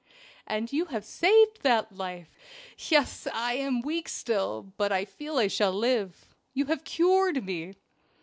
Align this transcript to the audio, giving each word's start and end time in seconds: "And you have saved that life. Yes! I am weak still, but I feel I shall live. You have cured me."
"And 0.47 0.73
you 0.73 0.85
have 0.85 1.05
saved 1.05 1.61
that 1.61 1.95
life. 1.95 2.35
Yes! 2.89 3.27
I 3.31 3.53
am 3.53 3.81
weak 3.81 4.09
still, 4.09 4.73
but 4.75 4.91
I 4.91 5.05
feel 5.05 5.37
I 5.37 5.45
shall 5.47 5.73
live. 5.73 6.25
You 6.55 6.65
have 6.73 6.83
cured 6.83 7.45
me." 7.45 7.75